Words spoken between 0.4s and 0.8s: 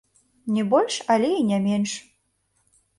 Не